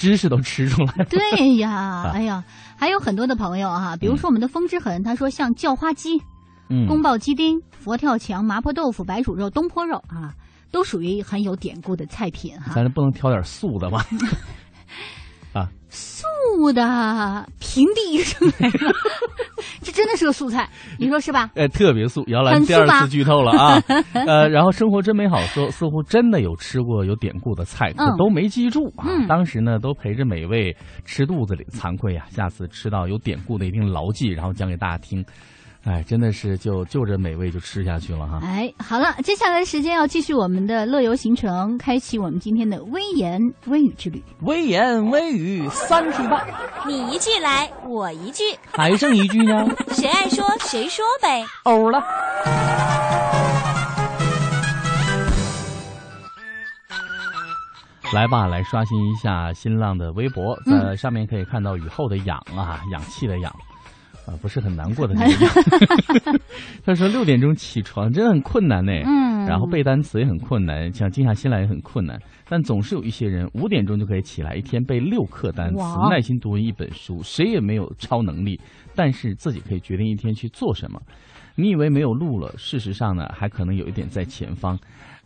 [0.00, 1.04] 知识都吃出来了。
[1.04, 1.20] 对
[1.56, 2.42] 呀，哎呀，
[2.74, 6.18] 还有很多的朋友哈，比如说我们的风之痕，他说像叫花鸡、
[6.88, 10.32] 宫爆鸡丁、佛跳墙、麻婆豆腐、白煮肉、东坡肉啊，
[10.72, 12.72] 都属于很有典故的菜品哈。
[12.74, 14.06] 咱不能挑点素的吧？
[15.52, 15.68] 啊，
[16.56, 18.92] 素的平地一声雷了，
[19.82, 21.50] 这真的是个素菜，你说是吧？
[21.54, 22.24] 哎，特别素。
[22.26, 23.82] 姚兰第二次剧透了啊，
[24.26, 29.06] 呃，然后生活真美好说，似乎真的有吃过有典故的菜，可都没记住啊。
[29.28, 32.24] 当时呢，都陪着美味吃肚子里，惭愧呀。
[32.30, 35.24] 下次吃到有典故的，一定牢记，然后讲给大家听。
[35.84, 38.38] 哎，真的是就就着美味就吃下去了哈！
[38.44, 44.22] 哎，好了，接下来时间要继续我们的乐游行程，开启我们今天的微言微语之旅。
[44.42, 46.46] 微言微语三句半，
[46.86, 49.66] 你一句来，我一句，还剩一句呢？
[49.92, 51.42] 谁爱说谁说呗。
[51.64, 51.98] 欧了，
[58.12, 63.50] 来吧，来刷新一下新浪的微博，在上面可以看到雨后的氧啊，氧气的氧。
[64.26, 65.48] 啊，不是很难过的那种。
[66.84, 72.20] 他说六点钟起床真的很困难呢，嗯，然后背单词也很困难，想静下心来也很困难。
[72.48, 77.22] 但总是有一些人五点钟就可以起来，一天背六课单词，耐心读完一本书。
[77.22, 78.60] 谁也没有超能力，
[78.94, 81.00] 但是自己可以决定一天去做什么。
[81.56, 84.78] 你以为没有路了，事实上呢，还可能有一点在前方。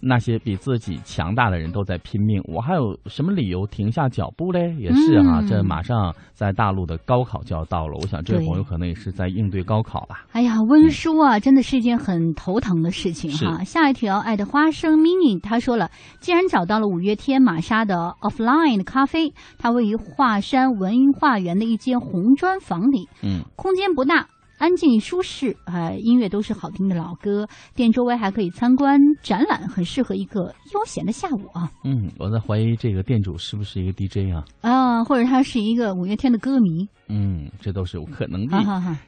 [0.06, 4.74] 那些比自己强大的人都在拼命，我还有什么理由停下脚步嘞？
[4.78, 10.26] 也是哈，这马上在大陆的高考就要到了，我想这位朋友可能也是在应对高考吧。
[10.32, 13.64] 哎呀，温书啊，真的是一件很头疼的事情哈。
[13.64, 15.90] 下一条，爱的花生 mini 他说了，
[16.20, 24.26] 既然找到了五月天玛莎的 offline 的咖啡，它位于华山文化园的一间红砖房里，嗯，空间不大。
[24.58, 27.46] 安静舒适啊，音乐都是好听的老歌。
[27.74, 31.70] 店周围还可以参观展览，很适合一个悠闲的下午啊。
[31.84, 34.44] 嗯，我在怀疑这个店主是不是一个 DJ 啊？
[34.60, 36.88] 啊，或者他是一个五月天的歌迷。
[37.08, 38.56] 嗯，这都是有可能的。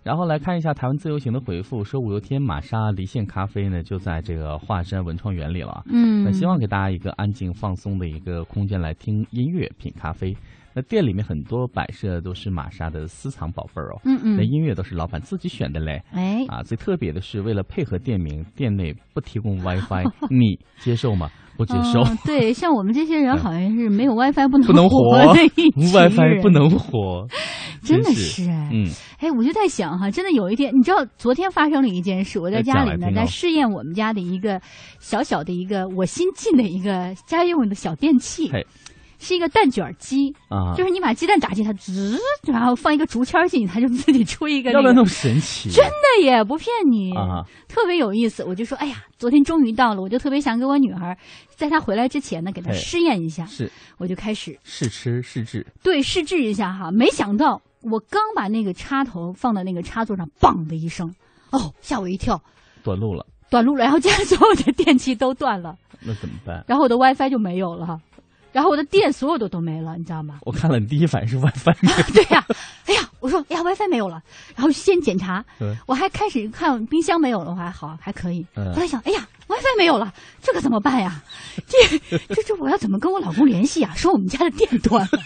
[0.02, 5.82] 然后来看一下台湾自由行的回复，说五月天玛莎离线咖啡呢就在这个华山文创园里了。
[5.87, 10.37] 嗯，那希望给大家一个安静放松的一个空间来听音乐、品咖啡。
[10.76, 21.30] 那店里面很多摆设都是玛莎的私藏宝贝儿哦，嗯嗯，那音乐都是老板自己选的嘞，哎，啊，最特别的是为了配合店名，店内不提供 WiFi，你接受吗？
[21.56, 22.04] 不接受。
[22.26, 25.32] 对，像我们这些人好像是没有 WiFi 不能不能活，
[25.80, 27.26] WiFi 不能活，
[27.82, 28.86] 真的是哎，嗯，
[29.20, 34.60] 哎，我就在想哈，真的有一天，你知道昨天发生了一件事，我在家里呢在试验我们家的一个
[35.00, 38.52] 小小的一个我新进的一个家用的小电器。
[39.18, 44.70] 是一个蛋卷机啊，就是你把鸡蛋打进它，滋，然后放一个竹签进去，它就自己出一个。
[44.72, 45.70] 要不然那么神奇？
[45.70, 48.44] 真的耶，不骗你啊，特别有意思。
[48.44, 51.16] 我就说，哎呀，昨天终于到了，我就特别想给我女儿，
[51.55, 53.46] 在她回来之前呢，给她试验一下。
[53.46, 55.66] 是，我就开始试吃试制。
[55.83, 56.90] 对，试制一下哈。
[56.90, 61.14] 没想到我刚把那个插头放到那个插座上，嘣的一声，
[61.50, 62.42] 哦，吓我一跳，
[62.83, 65.76] 短路了，短路了，然后家里所有的电器都断了。
[66.00, 66.64] 那怎么办？
[66.68, 67.98] 然后我的 WiFi 就没有了。
[68.57, 70.37] 然后我的电所有的都没了，你知道吗？
[70.47, 71.75] 我看了，你第一反应是 WiFi。
[72.14, 72.42] 对呀，
[72.87, 74.23] 哎呀，我说，哎呀，WiFi 没有了，
[74.55, 75.45] 然后先检查。
[75.87, 78.47] 我还开始看冰箱没有了，还好还可以。
[78.55, 81.23] 后来想，哎呀，WiFi 没有了，这可怎么办呀？
[81.69, 81.99] 这
[82.35, 83.92] 这这，我要怎么跟我老公联系啊？
[83.95, 85.19] 说我们家的电断了，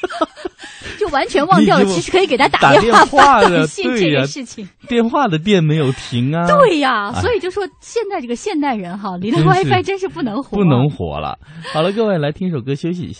[0.98, 4.68] 就完全忘掉了，其实可以给他打电话短信，这个事情。
[4.88, 6.48] 电话的电没有停啊。
[6.48, 11.38] 对呀，所以就说现在这个现代人哈，离了 WiFi 真是不能活，不能活了。
[11.72, 13.19] 好了，各位来听首歌休息一下。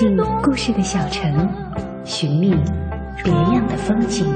[0.00, 1.46] 进故事的小城，
[2.06, 2.54] 寻觅
[3.22, 4.34] 别样的风景。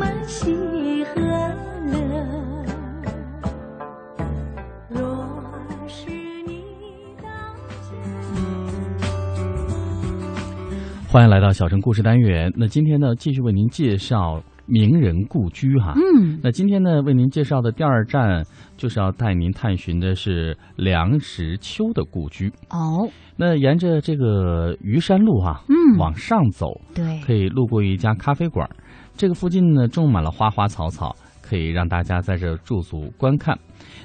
[11.08, 12.52] 欢迎来到小城故事单元。
[12.54, 15.94] 那今天呢，继续为您介绍名人故居哈。
[15.96, 18.44] 嗯，那今天呢，为您介绍的第二站
[18.76, 22.52] 就是要带您探寻的是梁实秋的故居。
[22.70, 23.08] 哦。
[23.36, 28.68] 那沿着这个虞山路哈，嗯，往上走，对，可以路过一家咖啡馆。
[29.16, 31.14] 这个附近呢，种满了花花草草，
[31.44, 33.58] 可以让大家在这驻足观看。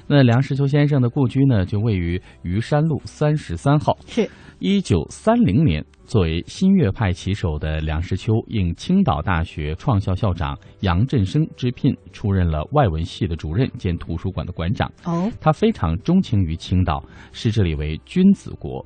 [0.06, 3.96] 那梁实秋先生的故居呢，就位于虞山路三十三号。
[4.06, 4.28] 是，
[4.58, 14.90] 一九三零年，作为新月派旗手的梁实秋，应青岛大学创校校长杨振声之聘，出任了外文系的主任兼图书馆的馆长。
[15.04, 18.84] 哦，他非常钟情于青岛，视这里为君子国。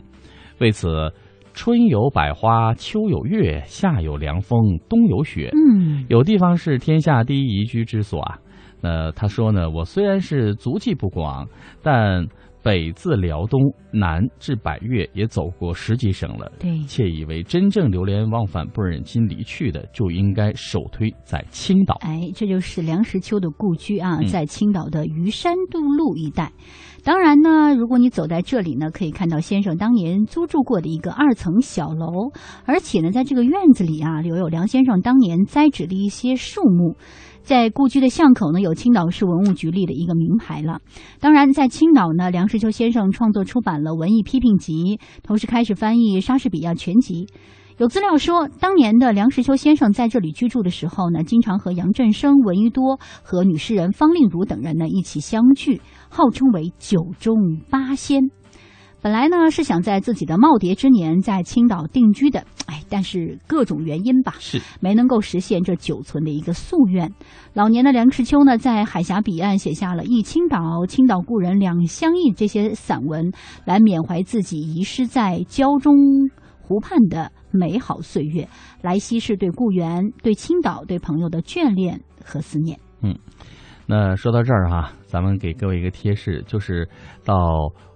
[0.60, 1.10] 为此，
[1.54, 5.50] 春有百花，秋有月，夏有凉风，冬有雪。
[5.52, 8.38] 嗯，有地方是天下第一宜居之所啊。
[8.84, 11.48] 那他说呢，我虽然是足迹不广，
[11.82, 12.26] 但
[12.62, 13.58] 北自辽东，
[13.90, 16.52] 南至百越，也走过十几省了。
[16.58, 21.96] 对，窃以为真正流连忘返、不忍心离去的，就应该首推在青岛。
[22.02, 26.52] 哎，这就是梁实秋的故居啊，在青岛的余山渡路一带。
[27.02, 32.32] 当然呢，如果你走在这里呢，可以看到先生当年租住过的一个二层小楼，
[32.66, 36.96] 而且呢，在这个院子里啊，留有梁先生当年栽植的一些树木。
[37.44, 40.80] 在故居的巷口呢，有青岛市文物局立的一个名牌了。
[41.20, 47.26] 当然，在青岛呢，梁实秋先生创作出版了文艺批评集，同时开始翻译莎士比亚全集。
[47.76, 55.82] 有资料说，当年的梁实秋先生在这里居住的时候呢，经常和杨振声、闻一多和女诗人方令如等人呢一起相聚。
[56.08, 57.36] 号称为九中
[57.68, 58.30] 八仙。
[59.04, 67.12] 本来呢是想在自己的耄耋之年在青岛定居的，哎，但是各种原因吧，是没能够实现这久存的一个夙愿。
[67.52, 73.30] 老年的梁实秋呢，在海峡彼岸写下了《忆青岛》《青岛故人两相忆》这些散文，
[73.66, 75.94] 来缅怀自己遗失在胶中
[76.62, 78.48] 湖畔的美好岁月，
[78.80, 82.80] 来稀释对故园、对青岛、对朋友的眷恋和思念。
[83.02, 83.14] 嗯。
[83.86, 86.88] 那说到这儿哈，咱们给各位一个贴士，就是
[87.24, 87.34] 到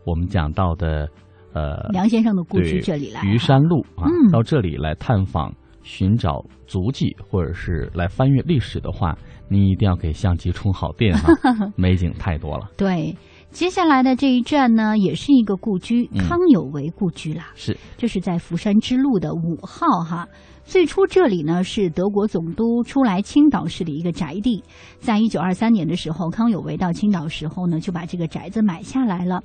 [0.05, 1.09] 我们讲到的，
[1.55, 9.17] 呃，梁先生的故居这里来，虞山路啊，到这里来探访、寻找足迹，或者是来翻阅历史的话，
[9.49, 11.33] 你一定要给相机充好电哈，
[11.77, 12.69] 美景太多了。
[12.77, 13.17] 对，
[13.51, 20.29] 接下来的这一站呢，也是一个故居，康有为故居啦，是，这是在福山之路的五号哈。
[20.65, 24.63] 最初这里呢是德国总督出来青岛市的一个宅地，
[25.01, 29.43] 在一九二三年的时候，康有为到青岛时候呢，就把这个宅子买下来了。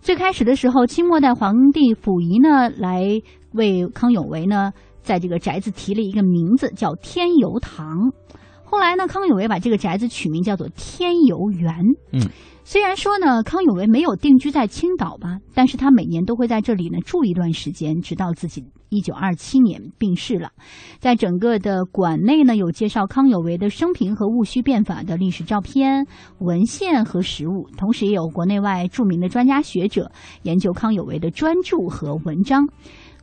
[0.00, 3.04] 最开始的时候，清末代皇帝溥仪呢来
[3.52, 4.72] 为康有为呢
[5.02, 8.12] 在这个宅子提了一个名字，叫天游堂。
[8.62, 11.74] 后来呢，康有为把这个宅子取名叫做天游园。
[12.12, 12.20] 嗯。
[12.62, 20.50] 虽然说呢，康有为没有定居在青岛吧，但是他每年都会在这里呢住一段时间，直到自己一九二七年病逝了。
[20.98, 26.06] 在整个的馆内呢，有介绍康有为的生平和戊戌变法的历史照片、
[26.38, 32.68] 文献和实物，同时也有国内外著名的专家学者研究康有为的专著和文章。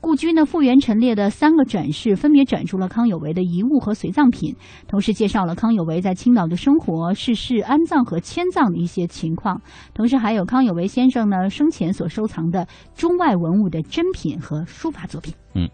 [0.07, 4.55] 故居呢复原陈列的三个展示，分别展出了康有为的遗物和随葬品，
[4.87, 9.61] 同时介绍了康有为在青岛的生活、逝世、安葬和迁葬的一些情况，
[9.93, 15.33] 同时还有康有为先生呢生前所收藏的中外文物的珍品和书法作品。
[15.55, 15.67] 嗯，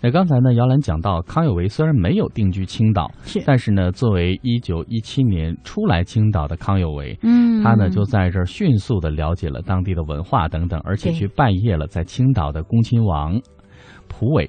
[0.00, 13.38] 那刚才呢，姚兰讲到，康有为虽然没有定居青岛，是，但是呢，作为一九一七年初来青岛的康有为，嗯，他呢就在这儿迅速的了解了当地的文化等等，而且去拜谒了在青岛的恭亲王。
[14.18, 14.48] 蒲苇，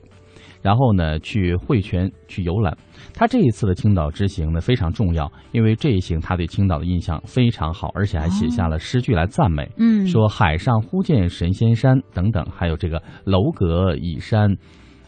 [0.62, 2.78] 然后呢，去汇泉去游览。
[3.14, 9.70] 他这一次的青岛之行呢非常重要，因为这一行他对青岛的印象非常好，而且还写下了诗句来赞美。
[9.78, 14.56] 嗯，说海上忽见神仙山等等，还有这个楼阁倚山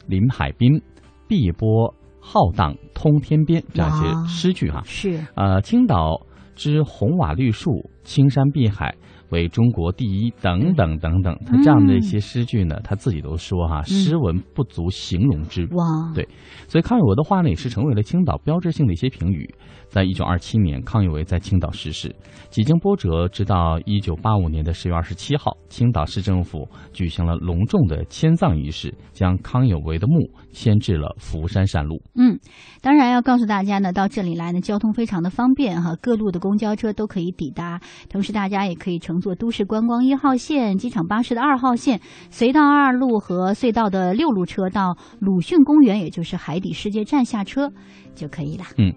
[0.08, 0.82] 临海滨，
[1.28, 4.82] 碧波浩荡通天边这样一些诗句哈。
[4.86, 8.96] 是呃，青岛之红瓦绿树，青山碧海。
[9.30, 15.68] 为中国第一，等等等等，他这样的一些诗句呢，他自己都说哈，诗文不足形容之。
[15.72, 16.28] 哇，对，
[16.68, 19.54] 所以康有为的话呢，也是成为了青岛标志性的一些评语。
[19.90, 22.14] 在一九二七年，康有为在青岛逝世，
[22.50, 32.02] 几经波折，直到一九八五年的十月二十七号，青岛市政府举行了隆重的迁葬仪式，将康有为的墓迁至了福山山路。
[32.16, 32.38] 嗯，
[32.82, 37.80] 当然要告诉大家呢，到这里来呢，交通非常的方便哈，各路的公交车都可以抵达，
[38.10, 47.72] 同时大家也可以乘坐都市观光一号线、机场巴士的二号线、隧道二路和隧道的六路车到鲁迅公园，也就是海底世界站下车
[48.14, 48.66] 就可以了。
[48.78, 48.94] 嗯。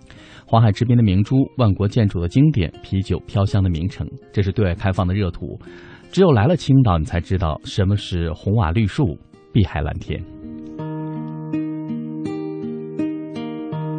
[0.46, 5.60] 黄海这边的明珠，万国建筑的经典，啤酒飘香的名城，这是对外开放的热土。
[6.10, 9.18] 只有来了青岛，你才知道什么是红瓦绿树、
[9.52, 10.18] 碧海蓝天。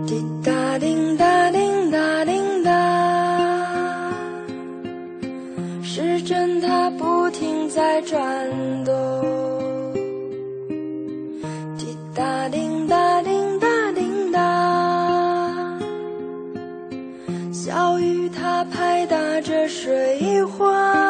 [0.07, 4.11] 滴答叮答叮答叮答，
[5.84, 8.49] 时针它不停在转
[20.62, 21.01] 花，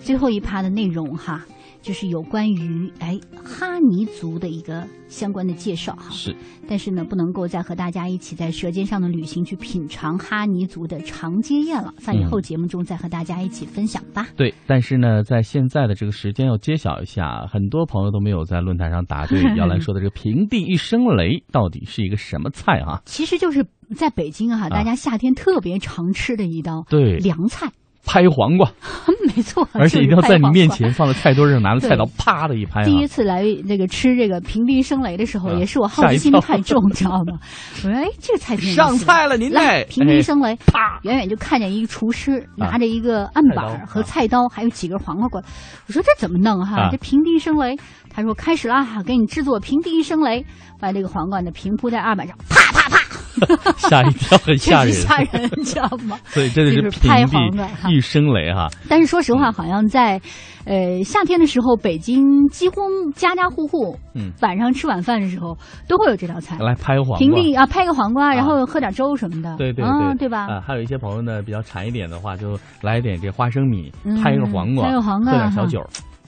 [0.00, 1.46] 最后一趴的内容哈，
[1.82, 6.10] 就是有关于哎哈尼族的一个相关的介绍哈。
[6.10, 6.34] 是，
[6.68, 14.26] 但是呢，不能够再和大家一起在舌尖上的旅行去品尝哈尼族的长街宴了，在以后节目中再和大家一起分享吧。
[14.36, 23.02] 对，但是呢，在现在的这个时间要揭晓一下，很多朋友都没有在论坛上答对 姚兰说的这个平地一声雷到底是一个什么菜啊？
[23.06, 23.64] 其实就是
[23.96, 27.72] 在北京哈，大家夏天特别常吃的一道对凉菜。
[28.04, 28.68] 拍黄瓜，
[29.26, 32.82] 没错，而且一定要在你面前放在菜墩上，拿着菜刀啪的一拍。
[32.84, 37.38] 第一次来那个吃这个平地生雷的时候，也是我好奇心太重，知道吗？
[37.84, 45.46] 我说哎，这个菜挺上菜了，您来平地生雷，啪，远远就看见一个厨师拿着一个案板和菜刀，还有几根黄瓜过来。
[45.86, 46.88] 我说这怎么弄哈？
[46.90, 47.76] 这平地生雷，
[48.20, 50.44] 他说开始了，给你制作平地一声雷，
[50.78, 53.00] 把这个黄瓜呢平铺在案板上，啪啪啪。
[53.78, 56.18] 吓一跳，很吓人， 吓人，你知道吗？
[56.26, 58.68] 所以真的是拍黄的一声雷哈。
[58.88, 60.20] 但是说实话，好像在，
[60.64, 62.80] 呃，夏天的时候，北京几乎
[63.14, 65.56] 家家户户，嗯，晚上吃晚饭的时候
[65.88, 66.58] 都会有这道菜。
[66.58, 69.56] 来拍黄瓜，平地啊，拍个黄瓜，然后喝点粥什么的。
[69.56, 70.46] 对对对，对吧？
[70.46, 73.90] 啊，还有一些朋友呢，比较馋一点的话，就来一点这花生米，
[74.22, 75.80] 拍个黄瓜，拍个黄瓜，喝点小酒。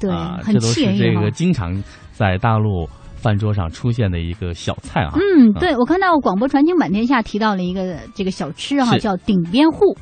[0.08, 1.82] 对，这都是这个经常
[2.12, 2.88] 在大陆。
[3.22, 9.96] 饭桌上出现的一个小菜啊，嗯，对，我看到广播传情满天下提到了一个这个小吃哈，叫顶边户。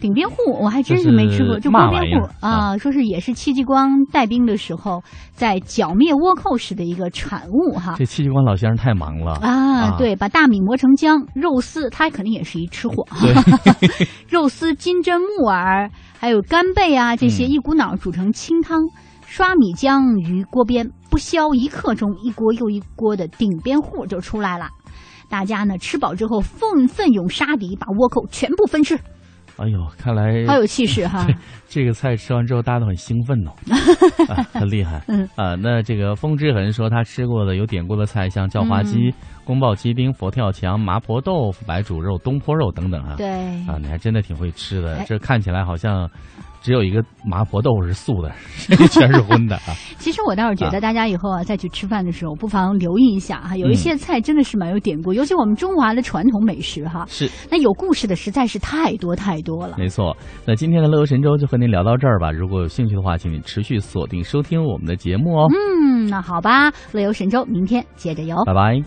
[0.00, 5.02] 顶边户我还真是没吃过，就锅边户啊，说是也是戚继光带兵的时候
[5.34, 7.96] 在剿灭倭寇时的一个产物哈。
[7.98, 13.06] 这戚继光老先生太忙了啊，对，把大米磨成浆，肉丝他肯定也是一吃货，
[14.30, 18.80] 肉丝、金针、木耳还有干贝啊这些一股脑煮成清汤。
[19.30, 24.66] 刷米浆于锅边，不消一刻钟，一锅又一锅的顶边户就出来了。
[25.28, 28.98] 大家呢吃饱之后，奋奋勇杀敌，把倭寇全部分吃。
[29.58, 31.26] 哎呦，看来好有气势哈！
[31.68, 33.52] 这个菜吃完之后，大家都很兴奋哦，
[34.50, 35.04] 很厉害。
[35.08, 39.12] 嗯啊，那这个风之痕说他吃过的有点过的菜，像叫花鸡、
[39.44, 43.16] 宫爆鸡丁、佛跳墙、麻婆豆腐、白煮肉、东坡肉等等啊。
[43.18, 43.28] 对
[43.66, 45.04] 啊，你还真的挺会吃的。
[45.04, 46.08] 这看起来好像。
[46.68, 48.30] 只有一个麻婆豆腐是素的，
[48.92, 49.72] 全是荤的啊！
[49.98, 57.06] 其实我倒是觉得，大家以后啊再去吃饭的时候，不妨留意一下哈，有一些菜真的是蛮有典故，尤其我们中华的传统美食哈。
[57.08, 57.26] 是。
[57.50, 59.76] 那有故事的实在是太多太多了。
[59.78, 60.14] 没错。
[60.44, 62.30] 那今天的乐游神州就和您聊到这儿吧。
[62.30, 65.48] 如果有兴趣的话，请您持续锁定收听我们的节目哦。
[65.50, 68.36] 嗯，那好吧，乐游神州明天接着游。
[68.44, 68.78] 拜拜。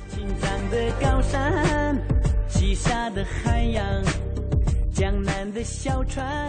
[3.14, 3.84] 的海洋，
[4.94, 6.48] 江南的小船。